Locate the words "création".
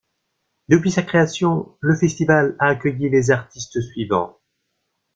1.03-1.77